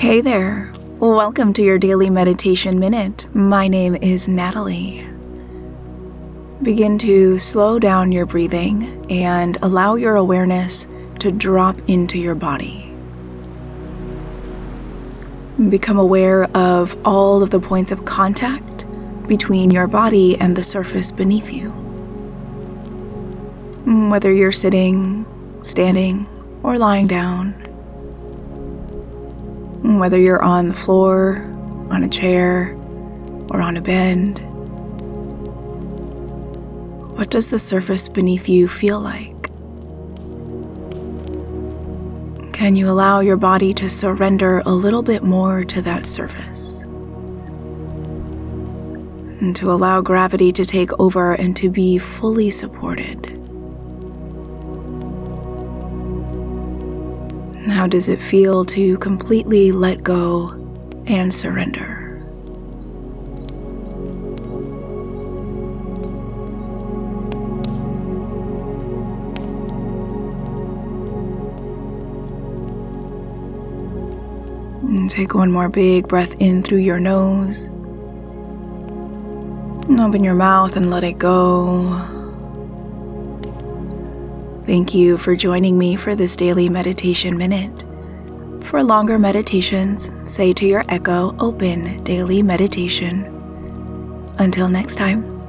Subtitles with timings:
[0.00, 0.72] Hey there.
[0.98, 3.26] Welcome to your daily meditation minute.
[3.34, 5.06] My name is Natalie.
[6.62, 10.86] Begin to slow down your breathing and allow your awareness
[11.18, 12.90] to drop into your body.
[15.68, 18.86] Become aware of all of the points of contact
[19.28, 21.72] between your body and the surface beneath you.
[24.08, 25.26] Whether you're sitting,
[25.62, 26.26] standing,
[26.62, 27.69] or lying down,
[29.82, 31.38] whether you're on the floor,
[31.90, 32.76] on a chair,
[33.50, 34.38] or on a bed.
[37.16, 39.34] What does the surface beneath you feel like?
[42.52, 46.82] Can you allow your body to surrender a little bit more to that surface?
[49.40, 53.39] And to allow gravity to take over and to be fully supported.
[57.68, 60.50] How does it feel to completely let go
[61.06, 62.00] and surrender?
[75.08, 77.66] Take one more big breath in through your nose.
[79.88, 82.19] And open your mouth and let it go.
[84.70, 87.82] Thank you for joining me for this daily meditation minute.
[88.66, 93.24] For longer meditations, say to your echo, open daily meditation.
[94.38, 95.39] Until next time.